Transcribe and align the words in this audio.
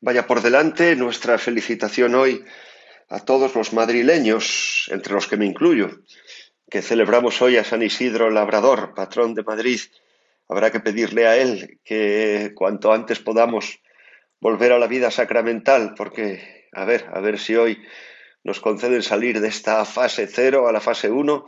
Vaya 0.00 0.26
por 0.26 0.42
delante 0.42 0.96
nuestra 0.96 1.38
felicitación 1.38 2.14
hoy 2.14 2.44
a 3.08 3.20
todos 3.20 3.54
los 3.54 3.72
madrileños, 3.72 4.88
entre 4.90 5.14
los 5.14 5.26
que 5.26 5.36
me 5.36 5.46
incluyo, 5.46 6.00
que 6.70 6.82
celebramos 6.82 7.40
hoy 7.42 7.56
a 7.56 7.64
San 7.64 7.82
Isidro 7.82 8.30
Labrador, 8.30 8.94
patrón 8.94 9.34
de 9.34 9.42
Madrid. 9.42 9.80
Habrá 10.48 10.70
que 10.70 10.80
pedirle 10.80 11.26
a 11.26 11.36
él 11.36 11.80
que 11.84 12.52
cuanto 12.54 12.92
antes 12.92 13.18
podamos 13.18 13.80
volver 14.40 14.72
a 14.72 14.78
la 14.78 14.86
vida 14.86 15.10
sacramental, 15.10 15.94
porque, 15.96 16.68
a 16.72 16.84
ver, 16.84 17.06
a 17.12 17.20
ver 17.20 17.38
si 17.38 17.56
hoy 17.56 17.82
nos 18.42 18.60
conceden 18.60 19.02
salir 19.02 19.40
de 19.40 19.48
esta 19.48 19.84
fase 19.84 20.26
cero 20.26 20.68
a 20.68 20.72
la 20.72 20.80
fase 20.80 21.10
uno 21.10 21.46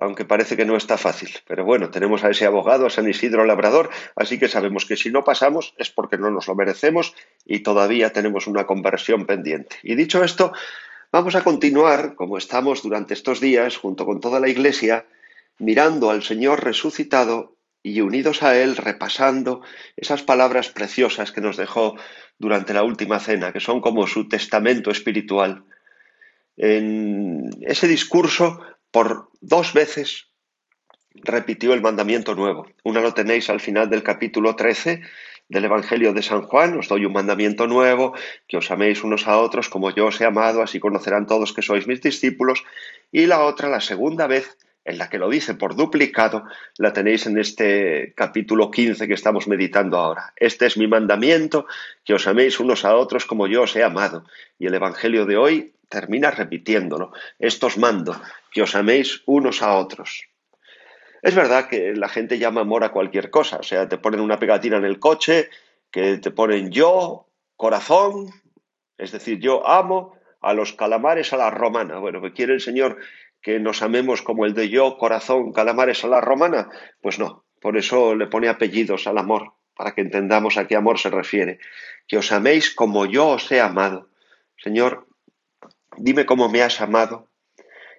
aunque 0.00 0.24
parece 0.24 0.56
que 0.56 0.64
no 0.64 0.76
está 0.76 0.96
fácil. 0.96 1.30
Pero 1.46 1.64
bueno, 1.64 1.90
tenemos 1.90 2.24
a 2.24 2.30
ese 2.30 2.46
abogado, 2.46 2.86
a 2.86 2.90
San 2.90 3.08
Isidro 3.08 3.44
Labrador, 3.44 3.90
así 4.16 4.38
que 4.38 4.48
sabemos 4.48 4.86
que 4.86 4.96
si 4.96 5.10
no 5.10 5.24
pasamos 5.24 5.74
es 5.76 5.90
porque 5.90 6.18
no 6.18 6.30
nos 6.30 6.46
lo 6.46 6.54
merecemos 6.54 7.14
y 7.44 7.60
todavía 7.60 8.12
tenemos 8.12 8.46
una 8.46 8.66
conversión 8.66 9.26
pendiente. 9.26 9.76
Y 9.82 9.96
dicho 9.96 10.22
esto, 10.22 10.52
vamos 11.10 11.34
a 11.34 11.42
continuar, 11.42 12.14
como 12.14 12.38
estamos 12.38 12.82
durante 12.82 13.14
estos 13.14 13.40
días, 13.40 13.76
junto 13.76 14.06
con 14.06 14.20
toda 14.20 14.40
la 14.40 14.48
Iglesia, 14.48 15.06
mirando 15.58 16.10
al 16.10 16.22
Señor 16.22 16.64
resucitado 16.64 17.56
y 17.82 18.00
unidos 18.00 18.42
a 18.42 18.56
Él, 18.56 18.76
repasando 18.76 19.62
esas 19.96 20.22
palabras 20.22 20.68
preciosas 20.68 21.32
que 21.32 21.40
nos 21.40 21.56
dejó 21.56 21.96
durante 22.38 22.72
la 22.74 22.84
última 22.84 23.18
cena, 23.18 23.52
que 23.52 23.60
son 23.60 23.80
como 23.80 24.06
su 24.06 24.28
testamento 24.28 24.90
espiritual. 24.90 25.64
En 26.56 27.50
ese 27.62 27.86
discurso 27.88 28.60
por 28.90 29.30
dos 29.40 29.72
veces 29.72 30.28
repitió 31.14 31.74
el 31.74 31.80
mandamiento 31.80 32.34
nuevo. 32.34 32.66
Una 32.84 33.00
lo 33.00 33.14
tenéis 33.14 33.50
al 33.50 33.60
final 33.60 33.90
del 33.90 34.02
capítulo 34.02 34.56
13 34.56 35.02
del 35.48 35.64
Evangelio 35.64 36.12
de 36.12 36.22
San 36.22 36.42
Juan, 36.42 36.78
os 36.78 36.88
doy 36.88 37.06
un 37.06 37.12
mandamiento 37.12 37.66
nuevo, 37.66 38.14
que 38.46 38.58
os 38.58 38.70
améis 38.70 39.02
unos 39.02 39.26
a 39.26 39.38
otros 39.38 39.68
como 39.68 39.90
yo 39.90 40.06
os 40.06 40.20
he 40.20 40.26
amado, 40.26 40.62
así 40.62 40.78
conocerán 40.78 41.26
todos 41.26 41.52
que 41.52 41.62
sois 41.62 41.86
mis 41.86 42.02
discípulos. 42.02 42.64
Y 43.10 43.26
la 43.26 43.40
otra, 43.40 43.68
la 43.68 43.80
segunda 43.80 44.26
vez, 44.26 44.58
en 44.84 44.98
la 44.98 45.08
que 45.08 45.18
lo 45.18 45.30
dice 45.30 45.54
por 45.54 45.74
duplicado, 45.74 46.44
la 46.76 46.92
tenéis 46.92 47.26
en 47.26 47.38
este 47.38 48.12
capítulo 48.14 48.70
15 48.70 49.08
que 49.08 49.14
estamos 49.14 49.48
meditando 49.48 49.96
ahora. 49.96 50.34
Este 50.36 50.66
es 50.66 50.76
mi 50.76 50.86
mandamiento, 50.86 51.66
que 52.04 52.14
os 52.14 52.26
améis 52.26 52.60
unos 52.60 52.84
a 52.84 52.94
otros 52.94 53.24
como 53.24 53.46
yo 53.46 53.62
os 53.62 53.74
he 53.74 53.82
amado. 53.82 54.24
Y 54.58 54.66
el 54.66 54.74
Evangelio 54.74 55.24
de 55.24 55.36
hoy 55.38 55.72
termina 55.88 56.30
repitiéndolo. 56.30 57.12
Esto 57.38 57.66
os 57.66 57.78
mando, 57.78 58.20
que 58.52 58.62
os 58.62 58.74
améis 58.74 59.22
unos 59.26 59.62
a 59.62 59.74
otros. 59.74 60.28
Es 61.22 61.34
verdad 61.34 61.68
que 61.68 61.94
la 61.94 62.08
gente 62.08 62.38
llama 62.38 62.60
amor 62.60 62.84
a 62.84 62.92
cualquier 62.92 63.30
cosa, 63.30 63.56
o 63.58 63.62
sea, 63.62 63.88
te 63.88 63.98
ponen 63.98 64.20
una 64.20 64.38
pegatina 64.38 64.76
en 64.76 64.84
el 64.84 65.00
coche, 65.00 65.50
que 65.90 66.18
te 66.18 66.30
ponen 66.30 66.70
yo, 66.70 67.26
corazón, 67.56 68.30
es 68.96 69.10
decir, 69.10 69.40
yo 69.40 69.66
amo 69.66 70.16
a 70.40 70.52
los 70.52 70.72
calamares 70.72 71.32
a 71.32 71.36
la 71.36 71.50
romana. 71.50 71.98
Bueno, 71.98 72.22
¿que 72.22 72.32
quiere 72.32 72.54
el 72.54 72.60
Señor 72.60 72.98
que 73.40 73.58
nos 73.58 73.82
amemos 73.82 74.22
como 74.22 74.44
el 74.44 74.54
de 74.54 74.68
yo, 74.68 74.96
corazón, 74.98 75.52
calamares 75.52 76.04
a 76.04 76.08
la 76.08 76.20
romana? 76.20 76.68
Pues 77.00 77.18
no, 77.18 77.44
por 77.60 77.76
eso 77.76 78.14
le 78.14 78.26
pone 78.28 78.48
apellidos 78.48 79.06
al 79.06 79.18
amor, 79.18 79.54
para 79.74 79.94
que 79.94 80.02
entendamos 80.02 80.56
a 80.56 80.68
qué 80.68 80.76
amor 80.76 80.98
se 80.98 81.10
refiere. 81.10 81.58
Que 82.06 82.18
os 82.18 82.30
améis 82.30 82.74
como 82.74 83.06
yo 83.06 83.28
os 83.28 83.50
he 83.50 83.60
amado. 83.60 84.10
Señor, 84.56 85.07
Dime 86.00 86.26
cómo 86.26 86.48
me 86.48 86.62
has 86.62 86.80
amado 86.80 87.28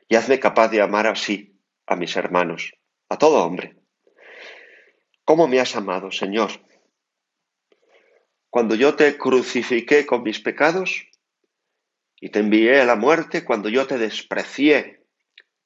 y 0.08 0.16
hazme 0.16 0.40
capaz 0.40 0.70
de 0.70 0.82
amar 0.82 1.06
así 1.06 1.60
a 1.86 1.98
mis 1.98 2.16
hermanos, 2.16 2.72
a 3.10 3.18
todo 3.18 3.44
hombre. 3.44 3.76
¿Cómo 5.26 5.50
me 5.50 5.60
has 5.60 5.76
amado, 5.76 6.10
Señor? 6.10 6.50
Cuando 8.50 8.76
yo 8.76 8.96
te 8.96 9.18
crucifiqué 9.18 10.06
con 10.06 10.24
mis 10.24 10.40
pecados 10.40 11.08
y 12.22 12.30
te 12.30 12.40
envié 12.40 12.80
a 12.80 12.86
la 12.86 12.96
muerte, 12.96 13.44
cuando 13.44 13.68
yo 13.68 13.86
te 13.86 13.98
desprecié 13.98 15.04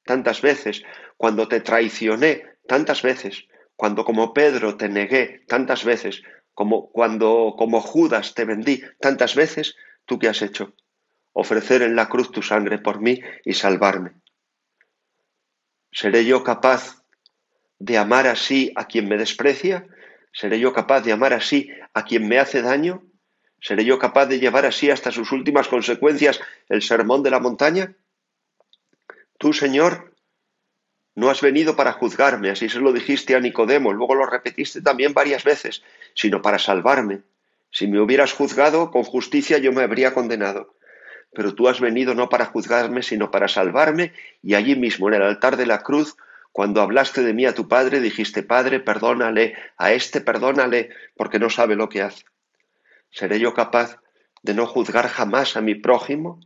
tantas 0.03 0.41
veces, 0.41 0.83
cuando 1.17 1.47
te 1.47 1.61
traicioné 1.61 2.57
tantas 2.67 3.03
veces, 3.03 3.45
cuando 3.75 4.03
como 4.05 4.33
Pedro 4.33 4.75
te 4.75 4.89
negué 4.89 5.43
tantas 5.47 5.85
veces, 5.85 6.23
como 6.55 6.91
cuando 6.91 7.53
como 7.55 7.79
Judas 7.79 8.33
te 8.33 8.43
vendí 8.43 8.81
tantas 8.99 9.35
veces, 9.35 9.75
¿tú 10.05 10.17
qué 10.17 10.29
has 10.29 10.41
hecho? 10.41 10.73
Ofrecer 11.33 11.81
en 11.81 11.95
la 11.95 12.07
cruz 12.07 12.31
tu 12.31 12.41
sangre 12.41 12.77
por 12.77 13.01
mí 13.01 13.19
y 13.43 13.53
salvarme. 13.53 14.11
¿Seré 15.91 16.25
yo 16.25 16.43
capaz 16.43 17.03
de 17.79 17.97
amar 17.97 18.27
así 18.27 18.71
a 18.75 18.87
quien 18.87 19.09
me 19.09 19.17
desprecia? 19.17 19.87
¿Seré 20.31 20.59
yo 20.59 20.73
capaz 20.73 21.01
de 21.01 21.11
amar 21.11 21.33
así 21.33 21.69
a 21.93 22.05
quien 22.05 22.27
me 22.27 22.39
hace 22.39 22.61
daño? 22.61 23.03
¿Seré 23.59 23.85
yo 23.85 23.99
capaz 23.99 24.27
de 24.27 24.39
llevar 24.39 24.65
así 24.65 24.89
hasta 24.89 25.11
sus 25.11 25.31
últimas 25.31 25.67
consecuencias 25.67 26.39
el 26.69 26.81
sermón 26.81 27.23
de 27.23 27.31
la 27.31 27.39
montaña? 27.39 27.95
Tú, 29.37 29.53
Señor, 29.53 30.15
no 31.15 31.29
has 31.29 31.41
venido 31.41 31.75
para 31.75 31.93
juzgarme, 31.93 32.49
así 32.49 32.69
se 32.69 32.79
lo 32.79 32.91
dijiste 32.91 33.35
a 33.35 33.39
Nicodemo, 33.39 33.93
luego 33.93 34.15
lo 34.15 34.25
repetiste 34.25 34.81
también 34.81 35.13
varias 35.13 35.43
veces, 35.43 35.83
sino 36.15 36.41
para 36.41 36.59
salvarme. 36.59 37.21
Si 37.71 37.87
me 37.87 37.99
hubieras 37.99 38.33
juzgado, 38.33 38.91
con 38.91 39.03
justicia 39.03 39.57
yo 39.59 39.71
me 39.71 39.83
habría 39.83 40.13
condenado 40.13 40.75
pero 41.33 41.55
tú 41.55 41.67
has 41.67 41.79
venido 41.79 42.13
no 42.13 42.29
para 42.29 42.45
juzgarme, 42.45 43.01
sino 43.01 43.31
para 43.31 43.47
salvarme, 43.47 44.13
y 44.41 44.53
allí 44.53 44.75
mismo, 44.75 45.07
en 45.07 45.15
el 45.15 45.23
altar 45.23 45.57
de 45.57 45.65
la 45.65 45.81
cruz, 45.81 46.15
cuando 46.51 46.81
hablaste 46.81 47.23
de 47.23 47.33
mí 47.33 47.45
a 47.45 47.55
tu 47.55 47.67
Padre, 47.67 47.99
dijiste, 47.99 48.43
Padre, 48.43 48.79
perdónale, 48.79 49.55
a 49.77 49.91
este 49.91 50.21
perdónale, 50.21 50.89
porque 51.15 51.39
no 51.39 51.49
sabe 51.49 51.75
lo 51.75 51.89
que 51.89 52.03
hace. 52.03 52.25
¿Seré 53.09 53.39
yo 53.39 53.53
capaz 53.53 53.97
de 54.43 54.53
no 54.53 54.67
juzgar 54.67 55.07
jamás 55.07 55.57
a 55.57 55.61
mi 55.61 55.73
prójimo? 55.73 56.39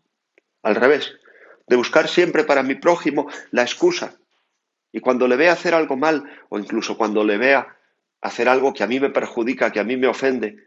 Al 0.63 0.75
revés, 0.75 1.13
de 1.67 1.75
buscar 1.75 2.07
siempre 2.07 2.45
para 2.45 2.63
mi 2.63 2.75
prójimo 2.75 3.29
la 3.51 3.63
excusa. 3.63 4.15
Y 4.93 5.01
cuando 5.01 5.27
le 5.27 5.35
vea 5.35 5.51
hacer 5.51 5.73
algo 5.73 5.97
mal, 5.97 6.23
o 6.47 6.59
incluso 6.59 6.97
cuando 6.97 7.25
le 7.25 7.37
vea 7.37 7.75
hacer 8.21 8.47
algo 8.47 8.73
que 8.73 8.83
a 8.83 8.87
mí 8.87 9.01
me 9.01 9.09
perjudica, 9.09 9.71
que 9.71 9.81
a 9.81 9.83
mí 9.83 9.97
me 9.97 10.07
ofende, 10.07 10.63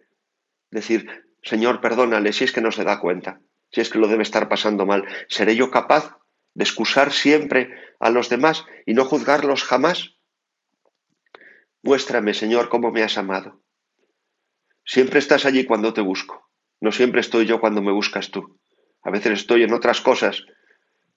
decir, 0.70 1.24
Señor, 1.42 1.80
perdónale 1.80 2.34
si 2.34 2.44
es 2.44 2.52
que 2.52 2.60
no 2.60 2.70
se 2.70 2.84
da 2.84 3.00
cuenta 3.00 3.40
si 3.70 3.80
es 3.80 3.90
que 3.90 3.98
lo 3.98 4.08
debe 4.08 4.22
estar 4.22 4.48
pasando 4.48 4.86
mal, 4.86 5.06
¿seré 5.28 5.56
yo 5.56 5.70
capaz 5.70 6.18
de 6.54 6.64
excusar 6.64 7.12
siempre 7.12 7.70
a 8.00 8.10
los 8.10 8.28
demás 8.28 8.64
y 8.86 8.94
no 8.94 9.04
juzgarlos 9.04 9.62
jamás? 9.62 10.16
Muéstrame, 11.82 12.34
Señor, 12.34 12.68
cómo 12.68 12.90
me 12.90 13.02
has 13.02 13.16
amado. 13.16 13.62
Siempre 14.84 15.18
estás 15.18 15.46
allí 15.46 15.64
cuando 15.64 15.92
te 15.94 16.00
busco. 16.00 16.50
No 16.80 16.92
siempre 16.92 17.20
estoy 17.20 17.46
yo 17.46 17.60
cuando 17.60 17.82
me 17.82 17.92
buscas 17.92 18.30
tú. 18.30 18.58
A 19.02 19.10
veces 19.10 19.32
estoy 19.32 19.62
en 19.62 19.72
otras 19.72 20.00
cosas. 20.00 20.44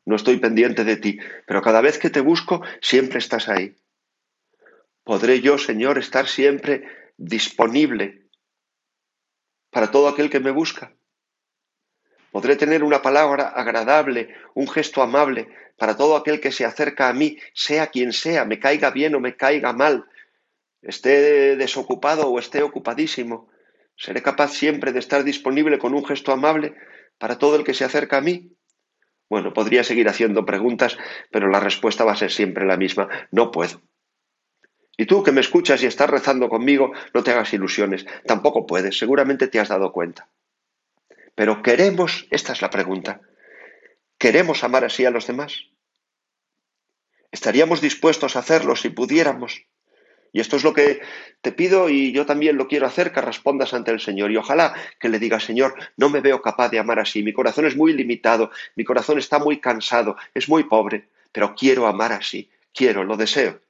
No 0.05 0.15
estoy 0.15 0.37
pendiente 0.37 0.83
de 0.83 0.97
ti, 0.97 1.17
pero 1.47 1.61
cada 1.61 1.81
vez 1.81 1.97
que 1.97 2.09
te 2.09 2.19
busco, 2.19 2.61
siempre 2.81 3.19
estás 3.19 3.49
ahí. 3.49 3.75
¿Podré 5.03 5.41
yo, 5.41 5.57
Señor, 5.57 5.97
estar 5.97 6.27
siempre 6.27 6.85
disponible 7.17 8.27
para 9.69 9.91
todo 9.91 10.07
aquel 10.07 10.29
que 10.29 10.39
me 10.39 10.51
busca? 10.51 10.93
Podré 12.33 12.55
tener 12.55 12.83
una 12.83 13.03
palabra 13.03 13.49
agradable, 13.49 14.33
un 14.55 14.67
gesto 14.67 15.03
amable 15.03 15.49
para 15.77 15.95
todo 15.95 16.17
aquel 16.17 16.41
que 16.41 16.51
se 16.51 16.65
acerca 16.65 17.07
a 17.07 17.13
mí, 17.13 17.37
sea 17.53 17.87
quien 17.87 18.11
sea, 18.11 18.43
me 18.43 18.57
caiga 18.57 18.89
bien 18.89 19.13
o 19.13 19.19
me 19.19 19.37
caiga 19.37 19.71
mal, 19.71 20.05
esté 20.81 21.55
desocupado 21.55 22.27
o 22.27 22.39
esté 22.39 22.63
ocupadísimo. 22.63 23.51
¿Seré 23.95 24.23
capaz 24.23 24.51
siempre 24.51 24.91
de 24.91 24.97
estar 24.97 25.23
disponible 25.23 25.77
con 25.77 25.93
un 25.93 26.03
gesto 26.03 26.31
amable 26.31 26.75
para 27.19 27.37
todo 27.37 27.55
el 27.55 27.63
que 27.63 27.75
se 27.75 27.85
acerca 27.85 28.17
a 28.17 28.21
mí? 28.21 28.57
Bueno, 29.29 29.53
podría 29.53 29.83
seguir 29.83 30.09
haciendo 30.09 30.43
preguntas, 30.43 30.97
pero 31.29 31.47
la 31.49 31.59
respuesta 31.59 32.03
va 32.03 32.13
a 32.13 32.17
ser 32.17 32.31
siempre 32.31 32.65
la 32.65 32.77
misma. 32.77 33.09
No 33.29 33.51
puedo. 33.51 33.83
Y 34.97 35.05
tú 35.05 35.21
que 35.21 35.31
me 35.31 35.41
escuchas 35.41 35.83
y 35.83 35.85
estás 35.85 36.09
rezando 36.09 36.49
conmigo, 36.49 36.93
no 37.13 37.21
te 37.21 37.29
hagas 37.29 37.53
ilusiones. 37.53 38.07
Tampoco 38.25 38.65
puedes. 38.65 38.97
Seguramente 38.97 39.47
te 39.47 39.59
has 39.59 39.69
dado 39.69 39.91
cuenta. 39.91 40.29
Pero 41.35 41.63
queremos, 41.63 42.27
esta 42.29 42.53
es 42.53 42.61
la 42.61 42.69
pregunta, 42.69 43.21
¿queremos 44.17 44.63
amar 44.63 44.85
así 44.85 45.05
a 45.05 45.11
los 45.11 45.27
demás? 45.27 45.65
¿Estaríamos 47.31 47.81
dispuestos 47.81 48.35
a 48.35 48.39
hacerlo 48.39 48.75
si 48.75 48.89
pudiéramos? 48.89 49.65
Y 50.31 50.39
esto 50.39 50.55
es 50.55 50.63
lo 50.63 50.73
que 50.73 51.01
te 51.41 51.51
pido 51.51 51.89
y 51.89 52.11
yo 52.11 52.25
también 52.25 52.57
lo 52.57 52.67
quiero 52.67 52.87
hacer, 52.87 53.11
que 53.11 53.21
respondas 53.21 53.73
ante 53.73 53.91
el 53.91 53.99
Señor. 53.99 54.31
Y 54.31 54.37
ojalá 54.37 54.73
que 54.99 55.09
le 55.09 55.19
digas, 55.19 55.43
Señor, 55.43 55.75
no 55.95 56.09
me 56.09 56.21
veo 56.21 56.41
capaz 56.41 56.69
de 56.69 56.79
amar 56.79 56.99
así. 56.99 57.21
Mi 57.21 57.33
corazón 57.33 57.65
es 57.65 57.75
muy 57.75 57.93
limitado, 57.93 58.49
mi 58.75 58.83
corazón 58.83 59.19
está 59.19 59.37
muy 59.37 59.59
cansado, 59.59 60.15
es 60.33 60.49
muy 60.49 60.63
pobre, 60.63 61.07
pero 61.31 61.53
quiero 61.55 61.85
amar 61.85 62.13
así, 62.13 62.49
quiero, 62.73 63.03
lo 63.03 63.15
deseo. 63.15 63.61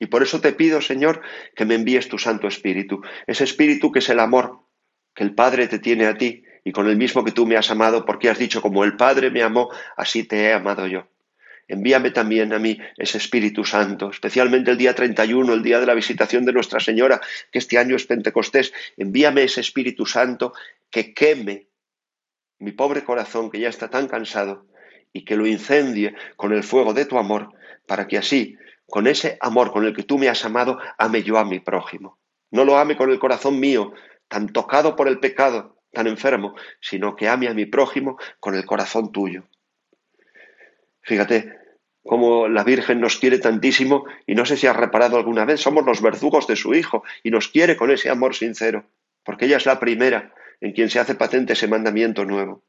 Y 0.00 0.06
por 0.06 0.22
eso 0.22 0.40
te 0.40 0.52
pido, 0.52 0.80
Señor, 0.80 1.22
que 1.54 1.64
me 1.64 1.74
envíes 1.74 2.08
tu 2.08 2.18
Santo 2.18 2.48
Espíritu, 2.48 3.02
ese 3.26 3.44
Espíritu 3.44 3.92
que 3.92 3.98
es 4.00 4.08
el 4.08 4.20
amor 4.20 4.60
que 5.14 5.24
el 5.24 5.34
Padre 5.34 5.66
te 5.66 5.80
tiene 5.80 6.06
a 6.06 6.16
ti 6.16 6.44
y 6.68 6.72
con 6.72 6.86
el 6.86 6.98
mismo 6.98 7.24
que 7.24 7.32
tú 7.32 7.46
me 7.46 7.56
has 7.56 7.70
amado, 7.70 8.04
porque 8.04 8.28
has 8.28 8.38
dicho, 8.38 8.60
como 8.60 8.84
el 8.84 8.94
Padre 8.94 9.30
me 9.30 9.42
amó, 9.42 9.70
así 9.96 10.24
te 10.24 10.42
he 10.42 10.52
amado 10.52 10.86
yo. 10.86 11.08
Envíame 11.66 12.10
también 12.10 12.52
a 12.52 12.58
mí 12.58 12.78
ese 12.98 13.16
Espíritu 13.16 13.64
Santo, 13.64 14.10
especialmente 14.10 14.70
el 14.72 14.76
día 14.76 14.94
31, 14.94 15.50
el 15.54 15.62
día 15.62 15.80
de 15.80 15.86
la 15.86 15.94
visitación 15.94 16.44
de 16.44 16.52
Nuestra 16.52 16.78
Señora, 16.78 17.22
que 17.50 17.58
este 17.58 17.78
año 17.78 17.96
es 17.96 18.04
Pentecostés. 18.04 18.74
Envíame 18.98 19.44
ese 19.44 19.62
Espíritu 19.62 20.04
Santo 20.04 20.52
que 20.90 21.14
queme 21.14 21.68
mi 22.58 22.72
pobre 22.72 23.02
corazón 23.02 23.50
que 23.50 23.60
ya 23.60 23.70
está 23.70 23.88
tan 23.88 24.06
cansado 24.06 24.66
y 25.14 25.24
que 25.24 25.36
lo 25.36 25.46
incendie 25.46 26.16
con 26.36 26.52
el 26.52 26.62
fuego 26.62 26.92
de 26.92 27.06
tu 27.06 27.16
amor, 27.16 27.48
para 27.86 28.06
que 28.06 28.18
así, 28.18 28.58
con 28.86 29.06
ese 29.06 29.38
amor 29.40 29.72
con 29.72 29.86
el 29.86 29.96
que 29.96 30.02
tú 30.02 30.18
me 30.18 30.28
has 30.28 30.44
amado, 30.44 30.78
ame 30.98 31.22
yo 31.22 31.38
a 31.38 31.46
mi 31.46 31.60
prójimo. 31.60 32.18
No 32.50 32.66
lo 32.66 32.76
ame 32.76 32.98
con 32.98 33.10
el 33.10 33.18
corazón 33.18 33.58
mío, 33.58 33.94
tan 34.28 34.48
tocado 34.48 34.96
por 34.96 35.08
el 35.08 35.18
pecado, 35.18 35.77
tan 35.92 36.06
enfermo, 36.06 36.54
sino 36.80 37.16
que 37.16 37.28
ame 37.28 37.48
a 37.48 37.54
mi 37.54 37.66
prójimo 37.66 38.18
con 38.40 38.54
el 38.54 38.64
corazón 38.66 39.12
tuyo. 39.12 39.44
Fíjate 41.02 41.58
cómo 42.04 42.48
la 42.48 42.64
Virgen 42.64 43.00
nos 43.00 43.16
quiere 43.16 43.38
tantísimo 43.38 44.04
y 44.26 44.34
no 44.34 44.44
sé 44.44 44.56
si 44.56 44.66
has 44.66 44.76
reparado 44.76 45.16
alguna 45.16 45.44
vez, 45.44 45.60
somos 45.60 45.84
los 45.84 46.02
verdugos 46.02 46.46
de 46.46 46.56
su 46.56 46.74
Hijo 46.74 47.02
y 47.22 47.30
nos 47.30 47.48
quiere 47.48 47.76
con 47.76 47.90
ese 47.90 48.10
amor 48.10 48.34
sincero, 48.34 48.86
porque 49.24 49.46
ella 49.46 49.56
es 49.56 49.66
la 49.66 49.80
primera 49.80 50.34
en 50.60 50.72
quien 50.72 50.90
se 50.90 50.98
hace 50.98 51.14
patente 51.14 51.52
ese 51.52 51.68
mandamiento 51.68 52.24
nuevo. 52.24 52.62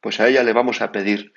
Pues 0.00 0.20
a 0.20 0.28
ella 0.28 0.42
le 0.42 0.52
vamos 0.52 0.80
a 0.80 0.92
pedir 0.92 1.32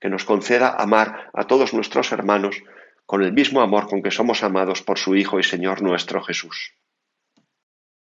que 0.00 0.08
nos 0.08 0.24
conceda 0.24 0.74
amar 0.76 1.30
a 1.32 1.46
todos 1.46 1.74
nuestros 1.74 2.12
hermanos 2.12 2.62
con 3.06 3.22
el 3.22 3.32
mismo 3.32 3.60
amor 3.60 3.88
con 3.88 4.02
que 4.02 4.10
somos 4.10 4.42
amados 4.42 4.82
por 4.82 4.98
su 4.98 5.16
Hijo 5.16 5.38
y 5.38 5.42
Señor 5.42 5.82
nuestro 5.82 6.22
Jesús. 6.22 6.74